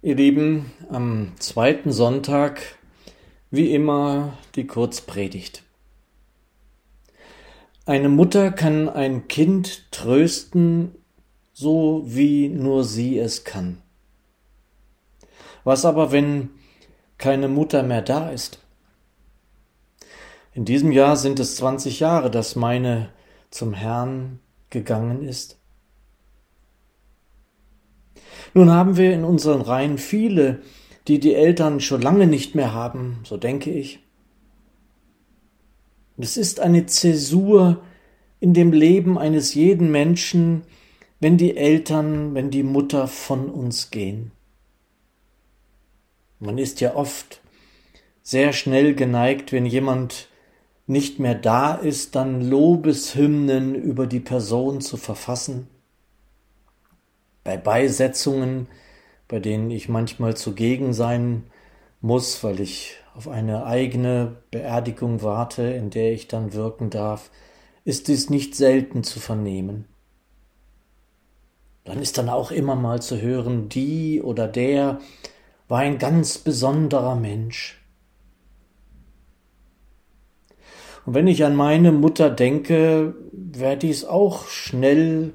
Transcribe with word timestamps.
Ihr 0.00 0.14
Lieben, 0.14 0.70
am 0.90 1.32
zweiten 1.40 1.90
Sonntag, 1.90 2.62
wie 3.50 3.74
immer, 3.74 4.38
die 4.54 4.64
Kurzpredigt. 4.64 5.64
Eine 7.84 8.08
Mutter 8.08 8.52
kann 8.52 8.88
ein 8.88 9.26
Kind 9.26 9.90
trösten, 9.90 10.94
so 11.52 12.04
wie 12.06 12.48
nur 12.48 12.84
sie 12.84 13.18
es 13.18 13.42
kann. 13.42 13.82
Was 15.64 15.84
aber, 15.84 16.12
wenn 16.12 16.50
keine 17.16 17.48
Mutter 17.48 17.82
mehr 17.82 18.02
da 18.02 18.30
ist? 18.30 18.60
In 20.54 20.64
diesem 20.64 20.92
Jahr 20.92 21.16
sind 21.16 21.40
es 21.40 21.56
20 21.56 21.98
Jahre, 21.98 22.30
dass 22.30 22.54
meine 22.54 23.10
zum 23.50 23.74
Herrn 23.74 24.38
gegangen 24.70 25.24
ist. 25.24 25.57
Nun 28.58 28.72
haben 28.72 28.96
wir 28.96 29.14
in 29.14 29.22
unseren 29.22 29.60
Reihen 29.60 29.98
viele, 29.98 30.62
die 31.06 31.20
die 31.20 31.32
Eltern 31.36 31.78
schon 31.78 32.02
lange 32.02 32.26
nicht 32.26 32.56
mehr 32.56 32.74
haben, 32.74 33.20
so 33.22 33.36
denke 33.36 33.70
ich. 33.70 34.00
Es 36.16 36.36
ist 36.36 36.58
eine 36.58 36.84
Zäsur 36.86 37.80
in 38.40 38.54
dem 38.54 38.72
Leben 38.72 39.16
eines 39.16 39.54
jeden 39.54 39.92
Menschen, 39.92 40.62
wenn 41.20 41.36
die 41.36 41.56
Eltern, 41.56 42.34
wenn 42.34 42.50
die 42.50 42.64
Mutter 42.64 43.06
von 43.06 43.48
uns 43.48 43.92
gehen. 43.92 44.32
Man 46.40 46.58
ist 46.58 46.80
ja 46.80 46.96
oft 46.96 47.40
sehr 48.24 48.52
schnell 48.52 48.96
geneigt, 48.96 49.52
wenn 49.52 49.66
jemand 49.66 50.26
nicht 50.88 51.20
mehr 51.20 51.36
da 51.36 51.74
ist, 51.74 52.16
dann 52.16 52.40
Lobeshymnen 52.40 53.76
über 53.76 54.08
die 54.08 54.18
Person 54.18 54.80
zu 54.80 54.96
verfassen 54.96 55.68
bei 57.48 57.56
Beisetzungen, 57.56 58.68
bei 59.26 59.38
denen 59.38 59.70
ich 59.70 59.88
manchmal 59.88 60.36
zugegen 60.36 60.92
sein 60.92 61.44
muss, 62.02 62.44
weil 62.44 62.60
ich 62.60 62.96
auf 63.14 63.26
eine 63.26 63.64
eigene 63.64 64.42
Beerdigung 64.50 65.22
warte, 65.22 65.62
in 65.62 65.88
der 65.88 66.12
ich 66.12 66.28
dann 66.28 66.52
wirken 66.52 66.90
darf, 66.90 67.30
ist 67.86 68.08
dies 68.08 68.28
nicht 68.28 68.54
selten 68.54 69.02
zu 69.02 69.18
vernehmen. 69.18 69.86
Dann 71.86 72.02
ist 72.02 72.18
dann 72.18 72.28
auch 72.28 72.50
immer 72.50 72.74
mal 72.74 73.00
zu 73.00 73.18
hören, 73.18 73.70
die 73.70 74.20
oder 74.20 74.46
der 74.46 74.98
war 75.68 75.78
ein 75.78 75.96
ganz 75.96 76.36
besonderer 76.36 77.16
Mensch. 77.16 77.82
Und 81.06 81.14
wenn 81.14 81.26
ich 81.26 81.46
an 81.46 81.56
meine 81.56 81.92
Mutter 81.92 82.28
denke, 82.28 83.14
wäre 83.32 83.78
dies 83.78 84.04
auch 84.04 84.48
schnell 84.48 85.32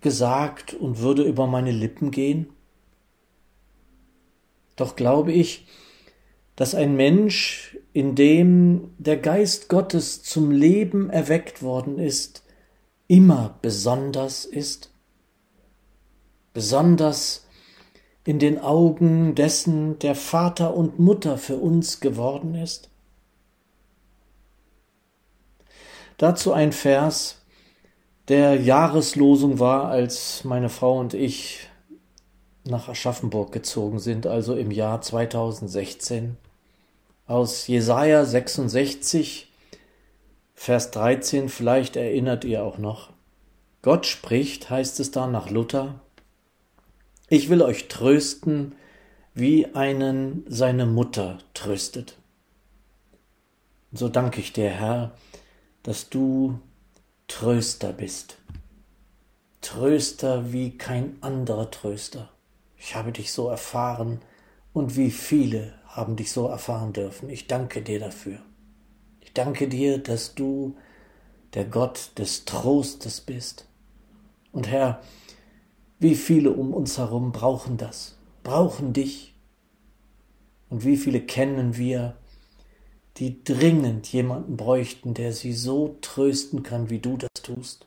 gesagt 0.00 0.74
und 0.74 0.98
würde 0.98 1.22
über 1.22 1.46
meine 1.46 1.72
Lippen 1.72 2.10
gehen? 2.10 2.50
Doch 4.76 4.96
glaube 4.96 5.32
ich, 5.32 5.66
dass 6.56 6.74
ein 6.74 6.96
Mensch, 6.96 7.76
in 7.92 8.14
dem 8.14 8.94
der 8.98 9.16
Geist 9.16 9.68
Gottes 9.68 10.22
zum 10.22 10.50
Leben 10.50 11.10
erweckt 11.10 11.62
worden 11.62 11.98
ist, 11.98 12.44
immer 13.06 13.58
besonders 13.62 14.44
ist, 14.44 14.92
besonders 16.52 17.46
in 18.24 18.38
den 18.38 18.60
Augen 18.60 19.34
dessen, 19.34 19.98
der 20.00 20.14
Vater 20.14 20.74
und 20.74 20.98
Mutter 20.98 21.38
für 21.38 21.56
uns 21.56 22.00
geworden 22.00 22.54
ist? 22.54 22.90
Dazu 26.18 26.52
ein 26.52 26.72
Vers, 26.72 27.37
der 28.28 28.60
Jahreslosung 28.60 29.58
war, 29.58 29.88
als 29.88 30.44
meine 30.44 30.68
Frau 30.68 30.98
und 30.98 31.14
ich 31.14 31.68
nach 32.64 32.88
Aschaffenburg 32.88 33.52
gezogen 33.52 33.98
sind, 33.98 34.26
also 34.26 34.54
im 34.54 34.70
Jahr 34.70 35.00
2016. 35.00 36.36
Aus 37.26 37.66
Jesaja 37.66 38.24
66, 38.24 39.50
Vers 40.54 40.90
13, 40.90 41.48
vielleicht 41.48 41.96
erinnert 41.96 42.44
ihr 42.44 42.62
auch 42.64 42.78
noch. 42.78 43.10
Gott 43.82 44.06
spricht, 44.06 44.70
heißt 44.70 45.00
es 45.00 45.10
da 45.10 45.26
nach 45.26 45.50
Luther, 45.50 46.00
ich 47.28 47.48
will 47.48 47.62
euch 47.62 47.88
trösten, 47.88 48.74
wie 49.34 49.74
einen 49.74 50.44
seine 50.48 50.86
Mutter 50.86 51.38
tröstet. 51.54 52.16
so 53.92 54.08
danke 54.08 54.40
ich 54.40 54.52
dir, 54.52 54.70
Herr, 54.70 55.12
dass 55.82 56.08
du 56.08 56.58
Tröster 57.28 57.92
bist. 57.92 58.38
Tröster 59.60 60.52
wie 60.52 60.76
kein 60.76 61.22
anderer 61.22 61.70
Tröster. 61.70 62.30
Ich 62.76 62.96
habe 62.96 63.12
dich 63.12 63.32
so 63.32 63.48
erfahren 63.48 64.20
und 64.72 64.96
wie 64.96 65.10
viele 65.10 65.74
haben 65.86 66.16
dich 66.16 66.32
so 66.32 66.48
erfahren 66.48 66.92
dürfen. 66.92 67.28
Ich 67.28 67.46
danke 67.46 67.82
dir 67.82 68.00
dafür. 68.00 68.40
Ich 69.20 69.32
danke 69.34 69.68
dir, 69.68 69.98
dass 69.98 70.34
du 70.34 70.76
der 71.54 71.64
Gott 71.64 72.12
des 72.18 72.44
Trostes 72.44 73.20
bist. 73.20 73.66
Und 74.52 74.68
Herr, 74.68 75.00
wie 75.98 76.14
viele 76.14 76.50
um 76.50 76.72
uns 76.72 76.98
herum 76.98 77.32
brauchen 77.32 77.76
das, 77.76 78.16
brauchen 78.42 78.92
dich. 78.92 79.34
Und 80.70 80.84
wie 80.84 80.96
viele 80.96 81.20
kennen 81.20 81.76
wir, 81.76 82.16
die 83.18 83.42
dringend 83.42 84.06
jemanden 84.12 84.56
bräuchten, 84.56 85.14
der 85.14 85.32
sie 85.32 85.52
so 85.52 85.96
trösten 86.00 86.62
kann, 86.62 86.90
wie 86.90 87.00
du 87.00 87.16
das 87.16 87.30
tust. 87.42 87.86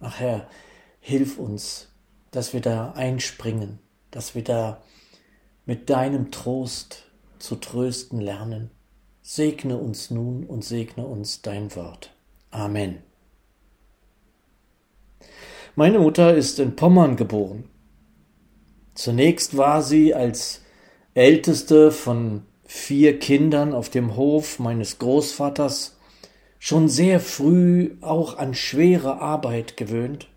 Ach 0.00 0.18
Herr, 0.18 0.48
hilf 1.00 1.38
uns, 1.38 1.88
dass 2.30 2.52
wir 2.52 2.60
da 2.60 2.92
einspringen, 2.92 3.78
dass 4.10 4.34
wir 4.34 4.42
da 4.42 4.82
mit 5.64 5.90
deinem 5.90 6.30
Trost 6.30 7.04
zu 7.38 7.56
trösten 7.56 8.20
lernen. 8.20 8.70
Segne 9.22 9.78
uns 9.78 10.10
nun 10.10 10.44
und 10.44 10.64
segne 10.64 11.06
uns 11.06 11.40
dein 11.40 11.74
Wort. 11.76 12.14
Amen. 12.50 12.98
Meine 15.76 15.98
Mutter 15.98 16.34
ist 16.34 16.58
in 16.58 16.76
Pommern 16.76 17.16
geboren. 17.16 17.68
Zunächst 18.94 19.56
war 19.56 19.82
sie 19.82 20.14
als 20.14 20.62
älteste 21.14 21.90
von 21.90 22.42
vier 22.74 23.20
Kindern 23.20 23.72
auf 23.72 23.88
dem 23.88 24.16
Hof 24.16 24.58
meines 24.58 24.98
Großvaters 24.98 25.96
schon 26.58 26.88
sehr 26.88 27.20
früh 27.20 27.96
auch 28.00 28.36
an 28.36 28.52
schwere 28.52 29.20
Arbeit 29.20 29.76
gewöhnt. 29.76 30.28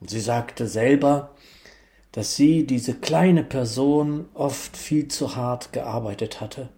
Sie 0.00 0.20
sagte 0.20 0.68
selber, 0.68 1.34
dass 2.12 2.36
sie, 2.36 2.64
diese 2.64 2.94
kleine 2.94 3.42
Person, 3.42 4.26
oft 4.32 4.76
viel 4.76 5.08
zu 5.08 5.34
hart 5.34 5.72
gearbeitet 5.72 6.40
hatte. 6.40 6.68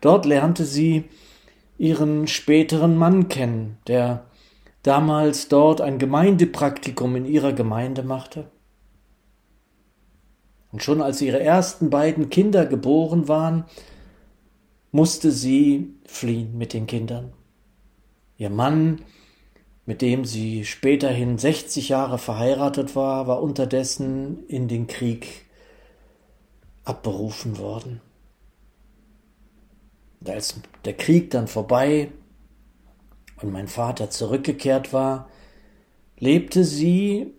Dort 0.00 0.24
lernte 0.24 0.64
sie 0.64 1.04
ihren 1.78 2.28
späteren 2.28 2.96
Mann 2.96 3.28
kennen, 3.28 3.76
der 3.88 4.24
damals 4.82 5.48
dort 5.48 5.80
ein 5.80 5.98
Gemeindepraktikum 5.98 7.16
in 7.16 7.26
ihrer 7.26 7.52
Gemeinde 7.52 8.04
machte. 8.04 8.50
Und 10.70 10.82
schon 10.82 11.00
als 11.00 11.22
ihre 11.22 11.40
ersten 11.40 11.90
beiden 11.90 12.30
Kinder 12.30 12.66
geboren 12.66 13.28
waren, 13.28 13.64
musste 14.90 15.30
sie 15.30 15.94
fliehen 16.06 16.56
mit 16.56 16.72
den 16.72 16.86
Kindern. 16.86 17.32
Ihr 18.36 18.50
Mann, 18.50 19.02
mit 19.86 20.02
dem 20.02 20.24
sie 20.24 20.64
späterhin 20.64 21.38
60 21.38 21.88
Jahre 21.88 22.18
verheiratet 22.18 22.94
war, 22.94 23.26
war 23.26 23.42
unterdessen 23.42 24.46
in 24.46 24.68
den 24.68 24.86
Krieg 24.86 25.46
abberufen 26.84 27.58
worden. 27.58 28.00
Und 30.20 30.30
als 30.30 30.60
der 30.84 30.94
Krieg 30.94 31.30
dann 31.30 31.48
vorbei 31.48 32.10
und 33.40 33.52
mein 33.52 33.68
Vater 33.68 34.10
zurückgekehrt 34.10 34.92
war, 34.92 35.28
lebte 36.18 36.64
sie 36.64 37.32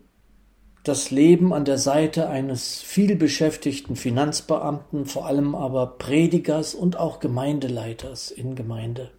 das 0.84 1.12
Leben 1.12 1.54
an 1.54 1.66
der 1.66 1.78
Seite 1.78 2.30
eines 2.30 2.82
vielbeschäftigten 2.82 3.96
Finanzbeamten, 3.96 5.06
vor 5.06 5.26
allem 5.26 5.56
aber 5.56 5.98
Predigers 5.98 6.74
und 6.74 6.98
auch 6.98 7.20
Gemeindeleiters 7.20 8.32
in 8.32 8.56
Gemeinde. 8.56 9.12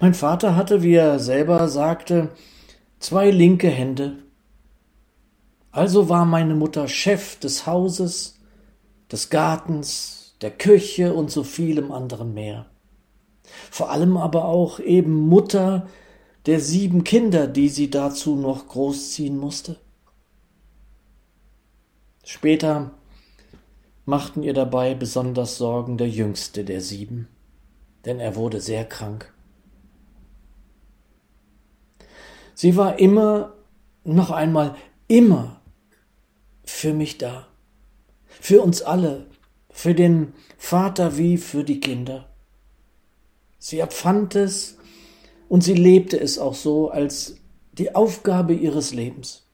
Mein 0.00 0.14
Vater 0.14 0.56
hatte, 0.56 0.82
wie 0.82 0.94
er 0.94 1.18
selber 1.18 1.68
sagte, 1.68 2.30
zwei 3.00 3.30
linke 3.30 3.68
Hände. 3.68 4.18
Also 5.70 6.08
war 6.08 6.24
meine 6.24 6.54
Mutter 6.54 6.88
Chef 6.88 7.38
des 7.38 7.66
Hauses, 7.66 8.38
des 9.10 9.30
Gartens, 9.30 10.36
der 10.40 10.50
Küche 10.50 11.14
und 11.14 11.30
so 11.30 11.42
vielem 11.42 11.92
anderen 11.92 12.34
mehr. 12.34 12.66
Vor 13.70 13.90
allem 13.90 14.16
aber 14.16 14.44
auch 14.44 14.78
eben 14.78 15.12
Mutter 15.12 15.88
der 16.48 16.60
sieben 16.60 17.04
Kinder, 17.04 17.46
die 17.46 17.68
sie 17.68 17.90
dazu 17.90 18.34
noch 18.34 18.68
großziehen 18.68 19.36
musste. 19.36 19.76
Später 22.24 22.92
machten 24.06 24.42
ihr 24.42 24.54
dabei 24.54 24.94
besonders 24.94 25.58
Sorgen 25.58 25.98
der 25.98 26.08
jüngste 26.08 26.64
der 26.64 26.80
sieben, 26.80 27.28
denn 28.06 28.18
er 28.18 28.34
wurde 28.34 28.62
sehr 28.62 28.86
krank. 28.86 29.30
Sie 32.54 32.76
war 32.76 32.98
immer 32.98 33.52
noch 34.04 34.30
einmal 34.30 34.74
immer 35.06 35.60
für 36.64 36.94
mich 36.94 37.18
da. 37.18 37.46
Für 38.24 38.62
uns 38.62 38.80
alle, 38.80 39.26
für 39.68 39.94
den 39.94 40.32
Vater 40.56 41.18
wie 41.18 41.36
für 41.36 41.62
die 41.62 41.80
Kinder. 41.80 42.30
Sie 43.58 43.80
empfand 43.80 44.34
es 44.34 44.77
und 45.48 45.62
sie 45.62 45.74
lebte 45.74 46.18
es 46.20 46.38
auch 46.38 46.54
so 46.54 46.90
als 46.90 47.36
die 47.72 47.94
Aufgabe 47.94 48.54
ihres 48.54 48.92
Lebens. 48.92 49.44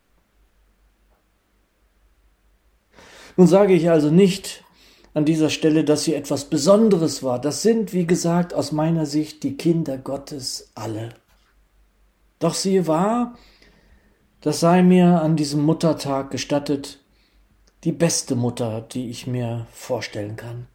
Nun 3.37 3.47
sage 3.47 3.75
ich 3.75 3.91
also 3.91 4.11
nicht 4.11 4.65
an 5.13 5.25
dieser 5.25 5.51
Stelle, 5.51 5.85
dass 5.85 6.05
sie 6.05 6.15
etwas 6.15 6.47
Besonderes 6.47 7.23
war. 7.23 7.41
Das 7.41 7.63
sind, 7.63 7.93
wie 7.93 8.07
gesagt, 8.07 8.55
aus 8.55 8.73
meiner 8.73 9.07
Sicht 9.07 9.43
die 9.43 9.57
Kinder 9.57 9.99
Gottes 9.99 10.71
alle. 10.75 11.11
Doch 12.39 12.55
sie 12.55 12.87
war, 12.87 13.37
das 14.41 14.61
sei 14.61 14.83
mir 14.83 15.23
an 15.23 15.37
diesem 15.37 15.63
Muttertag 15.63 16.31
gestattet, 16.31 17.01
die 17.85 17.93
beste 17.93 18.35
Mutter, 18.35 18.81
die 18.81 19.11
ich 19.11 19.27
mir 19.27 19.67
vorstellen 19.73 20.37
kann. 20.37 20.67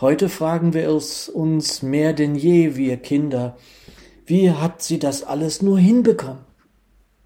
Heute 0.00 0.28
fragen 0.28 0.74
wir 0.74 0.88
es 0.90 1.28
uns 1.28 1.82
mehr 1.82 2.12
denn 2.12 2.34
je, 2.34 2.76
wir 2.76 2.96
Kinder, 2.96 3.56
wie 4.26 4.50
hat 4.50 4.82
sie 4.82 4.98
das 4.98 5.22
alles 5.22 5.62
nur 5.62 5.78
hinbekommen? 5.78 6.44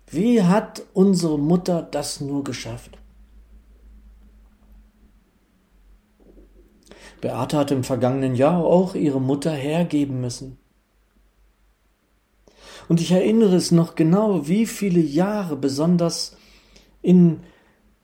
Wie 0.09 0.43
hat 0.43 0.83
unsere 0.93 1.39
Mutter 1.39 1.83
das 1.83 2.21
nur 2.21 2.45
geschafft? 2.45 2.99
Beate 7.21 7.57
hat 7.57 7.71
im 7.71 7.83
vergangenen 7.83 8.35
Jahr 8.35 8.65
auch 8.65 8.95
ihre 8.95 9.21
Mutter 9.21 9.53
hergeben 9.53 10.21
müssen. 10.21 10.59
Und 12.89 13.01
ich 13.01 13.11
erinnere 13.11 13.57
es 13.57 13.73
noch 13.73 13.95
genau, 13.95 14.47
wie 14.47 14.67
viele 14.67 15.01
Jahre 15.01 15.57
besonders 15.57 16.37
in 17.03 17.41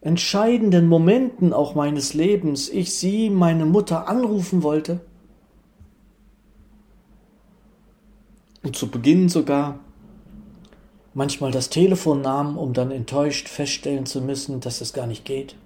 entscheidenden 0.03 0.89
Momenten 0.89 1.53
auch 1.53 1.75
meines 1.75 2.13
Lebens 2.13 2.69
ich 2.69 2.95
sie, 2.95 3.31
meine 3.31 3.65
Mutter, 3.65 4.09
anrufen 4.09 4.63
wollte. 4.63 5.01
Und 8.63 8.77
zu 8.77 8.91
Beginn 8.91 9.29
sogar 9.29 9.79
manchmal 11.15 11.53
das 11.53 11.71
Telefon 11.71 12.21
nahm, 12.21 12.59
um 12.59 12.73
dann 12.73 12.91
enttäuscht 12.91 13.49
feststellen 13.49 14.07
zu 14.07 14.21
müssen, 14.21 14.61
dass 14.61 14.81
es 14.81 14.93
gar 14.93 15.07
nicht 15.07 15.25
geht. 15.25 15.57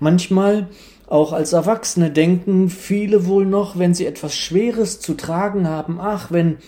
Manchmal 0.00 0.68
auch 1.06 1.32
als 1.32 1.52
Erwachsene 1.52 2.10
denken 2.10 2.70
viele 2.70 3.26
wohl 3.26 3.46
noch, 3.46 3.78
wenn 3.78 3.94
sie 3.94 4.06
etwas 4.06 4.36
Schweres 4.36 5.00
zu 5.00 5.14
tragen 5.14 5.66
haben, 5.66 5.98
ach, 6.00 6.30
wenn 6.30 6.58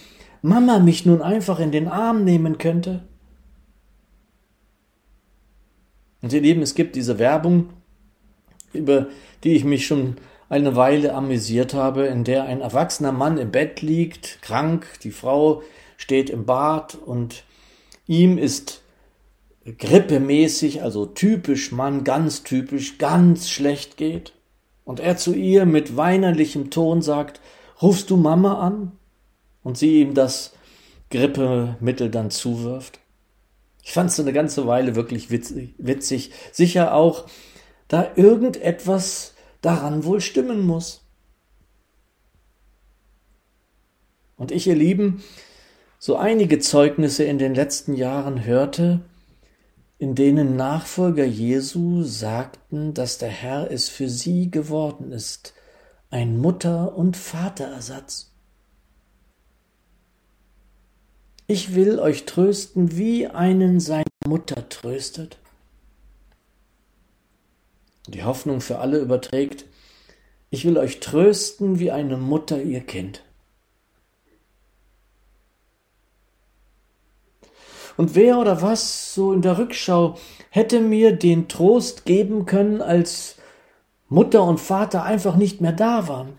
Mama 0.42 0.78
mich 0.78 1.04
nun 1.04 1.20
einfach 1.20 1.60
in 1.60 1.72
den 1.72 1.88
Arm 1.88 2.24
nehmen 2.24 2.58
könnte. 2.58 3.02
Und 6.22 6.32
ihr 6.32 6.40
Lieben, 6.40 6.62
es 6.62 6.74
gibt 6.74 6.96
diese 6.96 7.18
Werbung, 7.18 7.70
über 8.72 9.08
die 9.44 9.54
ich 9.54 9.64
mich 9.64 9.86
schon 9.86 10.16
eine 10.48 10.76
Weile 10.76 11.14
amüsiert 11.14 11.74
habe, 11.74 12.06
in 12.06 12.24
der 12.24 12.44
ein 12.44 12.60
erwachsener 12.60 13.12
Mann 13.12 13.38
im 13.38 13.50
Bett 13.50 13.82
liegt, 13.82 14.42
krank, 14.42 14.86
die 15.02 15.12
Frau 15.12 15.62
steht 15.96 16.28
im 16.30 16.44
Bad 16.44 16.96
und 16.96 17.44
ihm 18.06 18.36
ist 18.36 18.82
grippemäßig, 19.78 20.82
also 20.82 21.06
typisch 21.06 21.72
Mann, 21.72 22.04
ganz 22.04 22.42
typisch, 22.42 22.98
ganz 22.98 23.48
schlecht 23.48 23.96
geht. 23.96 24.32
Und 24.84 25.00
er 25.00 25.16
zu 25.16 25.34
ihr 25.34 25.66
mit 25.66 25.96
weinerlichem 25.96 26.70
Ton 26.70 27.02
sagt, 27.02 27.40
rufst 27.80 28.10
du 28.10 28.16
Mama 28.16 28.58
an? 28.60 28.92
Und 29.62 29.76
sie 29.78 30.00
ihm 30.00 30.14
das 30.14 30.54
Grippemittel 31.10 32.10
dann 32.10 32.30
zuwirft. 32.30 32.99
Ich 33.82 33.92
fand 33.92 34.10
es 34.10 34.20
eine 34.20 34.32
ganze 34.32 34.66
Weile 34.66 34.94
wirklich 34.94 35.30
witzig, 35.30 35.74
witzig. 35.78 36.32
Sicher 36.52 36.94
auch, 36.94 37.26
da 37.88 38.12
irgendetwas 38.14 39.34
daran 39.60 40.04
wohl 40.04 40.20
stimmen 40.20 40.60
muss. 40.60 41.04
Und 44.36 44.52
ich, 44.52 44.66
ihr 44.66 44.76
Lieben, 44.76 45.22
so 45.98 46.16
einige 46.16 46.60
Zeugnisse 46.60 47.24
in 47.24 47.38
den 47.38 47.54
letzten 47.54 47.94
Jahren 47.94 48.44
hörte, 48.44 49.02
in 49.98 50.14
denen 50.14 50.56
Nachfolger 50.56 51.26
Jesu 51.26 52.02
sagten, 52.04 52.94
dass 52.94 53.18
der 53.18 53.28
Herr 53.28 53.70
es 53.70 53.90
für 53.90 54.08
sie 54.08 54.50
geworden 54.50 55.12
ist, 55.12 55.52
ein 56.08 56.38
Mutter- 56.38 56.96
und 56.96 57.18
Vaterersatz. 57.18 58.29
Ich 61.52 61.74
will 61.74 61.98
euch 61.98 62.26
trösten, 62.26 62.96
wie 62.96 63.26
einen 63.26 63.80
seine 63.80 64.04
Mutter 64.24 64.68
tröstet. 64.68 65.36
Die 68.06 68.22
Hoffnung 68.22 68.60
für 68.60 68.78
alle 68.78 69.00
überträgt, 69.00 69.64
ich 70.50 70.64
will 70.64 70.78
euch 70.78 71.00
trösten, 71.00 71.80
wie 71.80 71.90
eine 71.90 72.16
Mutter 72.18 72.62
ihr 72.62 72.78
Kind. 72.78 73.24
Und 77.96 78.14
wer 78.14 78.38
oder 78.38 78.62
was 78.62 79.12
so 79.12 79.32
in 79.32 79.42
der 79.42 79.58
Rückschau 79.58 80.18
hätte 80.50 80.78
mir 80.78 81.16
den 81.16 81.48
Trost 81.48 82.04
geben 82.04 82.46
können, 82.46 82.80
als 82.80 83.38
Mutter 84.08 84.44
und 84.44 84.60
Vater 84.60 85.02
einfach 85.02 85.34
nicht 85.34 85.60
mehr 85.60 85.72
da 85.72 86.06
waren? 86.06 86.38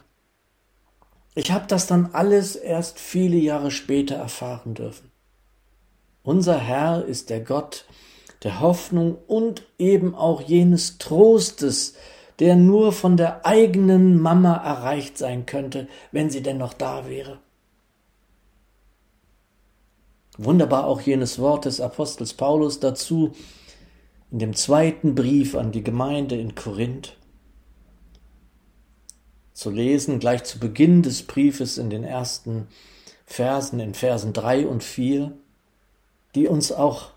Ich 1.33 1.51
habe 1.51 1.65
das 1.67 1.87
dann 1.87 2.09
alles 2.13 2.55
erst 2.55 2.99
viele 2.99 3.37
Jahre 3.37 3.71
später 3.71 4.15
erfahren 4.15 4.73
dürfen. 4.73 5.11
Unser 6.23 6.57
Herr 6.57 7.05
ist 7.05 7.29
der 7.29 7.39
Gott 7.39 7.85
der 8.43 8.59
Hoffnung 8.59 9.17
und 9.27 9.63
eben 9.77 10.15
auch 10.15 10.41
jenes 10.41 10.97
Trostes, 10.97 11.95
der 12.39 12.55
nur 12.55 12.91
von 12.91 13.17
der 13.17 13.45
eigenen 13.45 14.19
Mama 14.19 14.55
erreicht 14.55 15.17
sein 15.17 15.45
könnte, 15.45 15.87
wenn 16.11 16.29
sie 16.29 16.41
denn 16.41 16.57
noch 16.57 16.73
da 16.73 17.07
wäre. 17.07 17.39
Wunderbar 20.37 20.85
auch 20.85 21.01
jenes 21.01 21.39
Wort 21.39 21.65
des 21.65 21.79
Apostels 21.79 22.33
Paulus 22.33 22.79
dazu 22.79 23.33
in 24.31 24.39
dem 24.39 24.55
zweiten 24.55 25.13
Brief 25.13 25.55
an 25.55 25.71
die 25.71 25.83
Gemeinde 25.83 26.35
in 26.35 26.55
Korinth 26.55 27.17
zu 29.53 29.69
lesen, 29.69 30.19
gleich 30.19 30.43
zu 30.43 30.59
Beginn 30.59 31.01
des 31.03 31.23
Briefes 31.23 31.77
in 31.77 31.89
den 31.89 32.03
ersten 32.03 32.67
Versen, 33.25 33.79
in 33.79 33.93
Versen 33.93 34.33
drei 34.33 34.65
und 34.65 34.83
vier, 34.83 35.33
die 36.35 36.47
uns 36.47 36.71
auch 36.71 37.11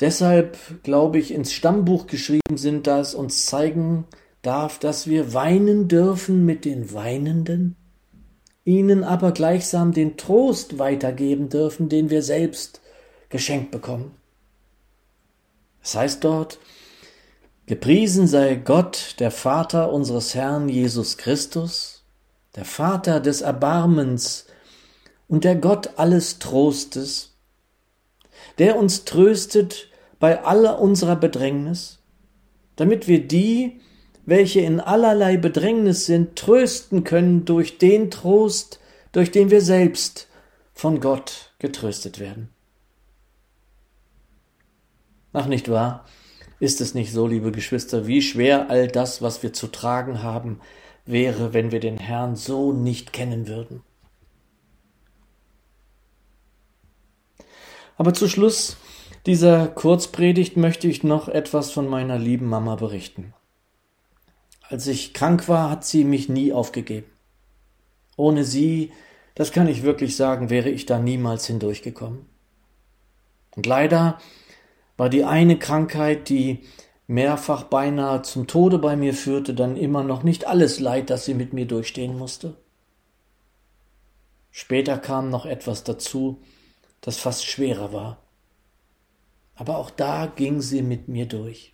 deshalb, 0.00 0.82
glaube 0.82 1.18
ich, 1.18 1.32
ins 1.32 1.52
Stammbuch 1.52 2.06
geschrieben 2.06 2.56
sind, 2.56 2.86
da 2.86 3.00
es 3.00 3.14
uns 3.14 3.46
zeigen 3.46 4.04
darf, 4.42 4.78
dass 4.78 5.06
wir 5.06 5.34
weinen 5.34 5.88
dürfen 5.88 6.44
mit 6.44 6.64
den 6.64 6.92
Weinenden, 6.92 7.76
ihnen 8.64 9.02
aber 9.02 9.32
gleichsam 9.32 9.92
den 9.92 10.16
Trost 10.16 10.78
weitergeben 10.78 11.48
dürfen, 11.48 11.88
den 11.88 12.10
wir 12.10 12.22
selbst 12.22 12.80
geschenkt 13.28 13.70
bekommen. 13.70 14.14
Es 15.82 15.94
heißt 15.94 16.22
dort, 16.22 16.58
Gepriesen 17.68 18.26
sei 18.26 18.54
Gott, 18.54 19.16
der 19.18 19.30
Vater 19.30 19.92
unseres 19.92 20.34
Herrn 20.34 20.70
Jesus 20.70 21.18
Christus, 21.18 22.02
der 22.56 22.64
Vater 22.64 23.20
des 23.20 23.42
Erbarmens 23.42 24.46
und 25.28 25.44
der 25.44 25.54
Gott 25.54 25.90
alles 25.98 26.38
Trostes, 26.38 27.36
der 28.56 28.78
uns 28.78 29.04
tröstet 29.04 29.90
bei 30.18 30.42
aller 30.44 30.80
unserer 30.80 31.14
Bedrängnis, 31.14 31.98
damit 32.76 33.06
wir 33.06 33.28
die, 33.28 33.82
welche 34.24 34.60
in 34.60 34.80
allerlei 34.80 35.36
Bedrängnis 35.36 36.06
sind, 36.06 36.36
trösten 36.36 37.04
können 37.04 37.44
durch 37.44 37.76
den 37.76 38.10
Trost, 38.10 38.80
durch 39.12 39.30
den 39.30 39.50
wir 39.50 39.60
selbst 39.60 40.28
von 40.72 41.00
Gott 41.02 41.52
getröstet 41.58 42.18
werden. 42.18 42.48
Ach 45.34 45.48
nicht 45.48 45.70
wahr? 45.70 46.06
Ist 46.60 46.80
es 46.80 46.94
nicht 46.94 47.12
so, 47.12 47.26
liebe 47.26 47.52
Geschwister, 47.52 48.06
wie 48.06 48.20
schwer 48.20 48.68
all 48.70 48.88
das, 48.88 49.22
was 49.22 49.42
wir 49.42 49.52
zu 49.52 49.68
tragen 49.68 50.22
haben, 50.22 50.60
wäre, 51.06 51.54
wenn 51.54 51.70
wir 51.70 51.80
den 51.80 51.98
Herrn 51.98 52.34
so 52.36 52.72
nicht 52.72 53.12
kennen 53.12 53.46
würden? 53.46 53.82
Aber 57.96 58.14
zu 58.14 58.28
Schluss 58.28 58.76
dieser 59.26 59.66
Kurzpredigt 59.66 60.56
möchte 60.56 60.88
ich 60.88 61.02
noch 61.02 61.28
etwas 61.28 61.70
von 61.70 61.88
meiner 61.88 62.18
lieben 62.18 62.46
Mama 62.46 62.76
berichten. 62.76 63.34
Als 64.68 64.86
ich 64.86 65.14
krank 65.14 65.48
war, 65.48 65.70
hat 65.70 65.84
sie 65.84 66.04
mich 66.04 66.28
nie 66.28 66.52
aufgegeben. 66.52 67.10
Ohne 68.16 68.44
sie, 68.44 68.92
das 69.34 69.52
kann 69.52 69.68
ich 69.68 69.82
wirklich 69.82 70.16
sagen, 70.16 70.50
wäre 70.50 70.68
ich 70.68 70.86
da 70.86 70.98
niemals 70.98 71.46
hindurchgekommen. 71.46 72.26
Und 73.56 73.66
leider 73.66 74.18
war 74.98 75.08
die 75.08 75.24
eine 75.24 75.58
Krankheit, 75.58 76.28
die 76.28 76.60
mehrfach 77.06 77.62
beinahe 77.62 78.20
zum 78.20 78.46
Tode 78.46 78.78
bei 78.78 78.96
mir 78.96 79.14
führte, 79.14 79.54
dann 79.54 79.76
immer 79.76 80.02
noch 80.04 80.22
nicht 80.24 80.46
alles 80.46 80.80
Leid, 80.80 81.08
das 81.08 81.24
sie 81.24 81.34
mit 81.34 81.54
mir 81.54 81.66
durchstehen 81.66 82.18
musste. 82.18 82.56
Später 84.50 84.98
kam 84.98 85.30
noch 85.30 85.46
etwas 85.46 85.84
dazu, 85.84 86.42
das 87.00 87.16
fast 87.16 87.46
schwerer 87.46 87.92
war. 87.92 88.18
Aber 89.54 89.78
auch 89.78 89.90
da 89.90 90.26
ging 90.26 90.60
sie 90.60 90.82
mit 90.82 91.08
mir 91.08 91.26
durch. 91.26 91.72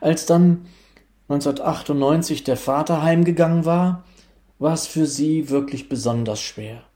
Als 0.00 0.26
dann 0.26 0.66
1998 1.28 2.44
der 2.44 2.56
Vater 2.56 3.02
heimgegangen 3.02 3.64
war, 3.64 4.04
war 4.58 4.74
es 4.74 4.86
für 4.86 5.06
sie 5.06 5.48
wirklich 5.48 5.88
besonders 5.88 6.40
schwer. 6.40 6.89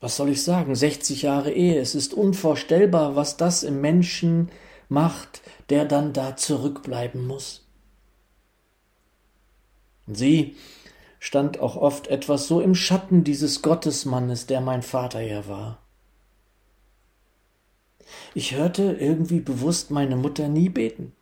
Was 0.00 0.16
soll 0.16 0.30
ich 0.30 0.42
sagen? 0.42 0.74
60 0.74 1.22
Jahre 1.22 1.52
Ehe. 1.52 1.78
Es 1.78 1.94
ist 1.94 2.14
unvorstellbar, 2.14 3.16
was 3.16 3.36
das 3.36 3.62
im 3.62 3.80
Menschen 3.80 4.50
macht, 4.88 5.42
der 5.68 5.84
dann 5.84 6.12
da 6.12 6.36
zurückbleiben 6.36 7.26
muss. 7.26 7.66
Und 10.06 10.16
sie 10.16 10.56
stand 11.18 11.60
auch 11.60 11.76
oft 11.76 12.08
etwas 12.08 12.48
so 12.48 12.60
im 12.60 12.74
Schatten 12.74 13.24
dieses 13.24 13.60
Gottesmannes, 13.62 14.46
der 14.46 14.62
mein 14.62 14.82
Vater 14.82 15.20
ja 15.20 15.46
war. 15.46 15.78
Ich 18.34 18.54
hörte 18.54 18.96
irgendwie 18.98 19.40
bewusst 19.40 19.90
meine 19.90 20.16
Mutter 20.16 20.48
nie 20.48 20.68
beten, 20.68 21.12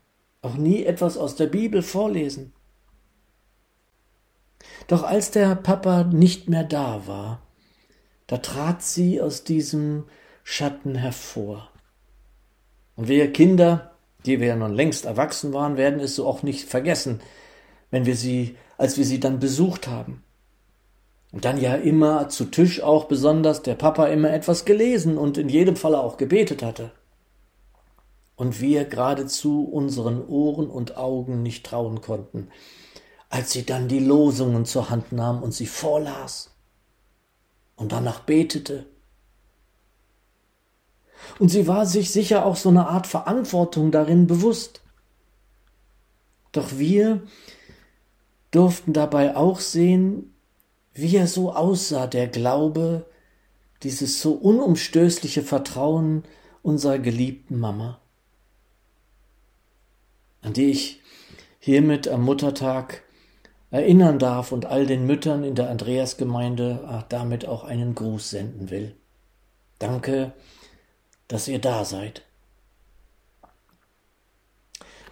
auch 0.41 0.55
nie 0.55 0.85
etwas 0.85 1.17
aus 1.19 1.35
der 1.35 1.47
Bibel 1.47 1.83
vorlesen. 1.83 2.53
Doch 4.87 5.03
als 5.03 5.31
der 5.33 5.55
Papa 5.57 6.05
nicht 6.05 6.49
mehr 6.49 6.65
da 6.65 7.07
war, 7.07 7.43
da 8.29 8.37
trat 8.37 8.83
sie 8.83 9.21
aus 9.21 9.43
diesem 9.43 10.05
Schatten 10.45 10.95
hervor. 10.95 11.71
Und 12.95 13.09
wir 13.09 13.33
Kinder, 13.33 13.93
die 14.27 14.39
wir 14.39 14.49
ja 14.49 14.57
nun 14.57 14.75
längst 14.75 15.07
erwachsen 15.07 15.53
waren, 15.53 15.77
werden 15.77 15.99
es 15.99 16.15
so 16.15 16.27
auch 16.27 16.43
nicht 16.43 16.69
vergessen, 16.69 17.21
wenn 17.91 18.07
wir 18.07 18.17
sie, 18.17 18.57
als 18.77 18.99
wir 18.99 19.05
sie 19.05 19.19
dann 19.19 19.41
besucht 19.41 19.89
haben. 19.89 20.23
Und 21.33 21.45
dann 21.45 21.61
ja 21.61 21.75
immer 21.75 22.29
zu 22.29 22.45
Tisch 22.45 22.83
auch 22.83 23.07
besonders 23.07 23.63
der 23.63 23.75
Papa 23.75 24.07
immer 24.07 24.33
etwas 24.33 24.65
gelesen 24.65 25.17
und 25.17 25.39
in 25.39 25.49
jedem 25.49 25.77
Falle 25.77 26.01
auch 26.01 26.19
gebetet 26.19 26.63
hatte. 26.63 26.91
Und 28.37 28.61
wir 28.61 28.85
geradezu 28.85 29.65
unseren 29.65 30.27
Ohren 30.27 30.69
und 30.69 30.97
Augen 30.97 31.43
nicht 31.43 31.65
trauen 31.65 32.03
konnten, 32.03 32.49
als 33.31 33.53
sie 33.53 33.65
dann 33.65 33.89
die 33.89 34.01
Losungen 34.01 34.67
zur 34.67 34.91
Hand 34.91 35.13
nahm 35.13 35.43
und 35.43 35.53
sie 35.53 35.67
vorlas 35.67 36.51
und 37.79 37.93
danach 37.93 38.21
betete. 38.21 38.85
Und 41.39 41.49
sie 41.49 41.67
war 41.67 41.87
sich 41.87 42.11
sicher 42.11 42.45
auch 42.45 42.57
so 42.57 42.69
eine 42.69 42.89
Art 42.89 43.07
Verantwortung 43.07 43.91
darin 43.91 44.27
bewusst. 44.27 44.83
Doch 46.53 46.79
wir 46.79 47.23
durften 48.51 48.93
dabei 48.93 49.37
auch 49.37 49.61
sehen, 49.61 50.35
wie 50.93 51.17
er 51.17 51.29
so 51.29 51.53
aussah, 51.53 52.07
der 52.07 52.27
Glaube, 52.27 53.07
dieses 53.85 54.21
so 54.21 54.33
unumstößliche 54.33 55.43
Vertrauen 55.43 56.25
unserer 56.63 56.99
geliebten 56.99 57.61
Mama, 57.61 58.01
an 60.43 60.53
die 60.53 60.71
ich 60.71 61.01
hiermit 61.61 62.09
am 62.09 62.25
Muttertag 62.25 63.05
erinnern 63.71 64.19
darf 64.19 64.53
und 64.53 64.67
all 64.67 64.87
den 64.87 65.07
Müttern 65.07 65.45
in 65.45 65.55
der 65.55 65.71
Andreasgemeinde 65.71 67.05
damit 67.09 67.47
auch 67.47 67.65
einen 67.65 67.95
Gruß 67.95 68.31
senden 68.31 68.71
will. 68.71 68.95
Danke, 69.79 70.33
dass 71.29 71.49
ihr 71.49 71.59
da 71.59 71.85
seid. 71.85 72.23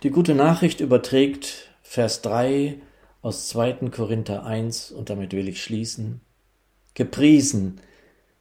Die 0.02 0.10
gute 0.10 0.34
Nachricht 0.34 0.80
überträgt 0.80 1.70
Vers 1.82 2.22
3 2.22 2.80
aus 3.22 3.48
2. 3.48 3.90
Korinther 3.90 4.44
1 4.44 4.90
und 4.90 5.10
damit 5.10 5.32
will 5.32 5.48
ich 5.48 5.62
schließen. 5.62 6.20
Gepriesen 6.94 7.80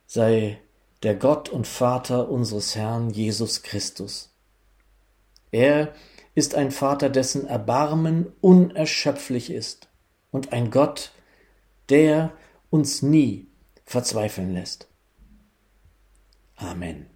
sei 0.05 0.59
der 1.03 1.15
Gott 1.15 1.49
und 1.49 1.67
Vater 1.67 2.29
unseres 2.29 2.75
Herrn 2.75 3.09
Jesus 3.09 3.63
Christus. 3.63 4.33
Er 5.51 5.93
ist 6.35 6.55
ein 6.55 6.71
Vater, 6.71 7.09
dessen 7.09 7.47
Erbarmen 7.47 8.31
unerschöpflich 8.41 9.51
ist 9.51 9.89
und 10.35 10.51
ein 10.51 10.69
Gott, 10.69 11.13
der 11.87 12.33
uns 12.69 13.01
nie 13.01 13.47
verzweifeln 13.85 14.51
lässt. 14.51 14.89
Amen. 16.57 17.14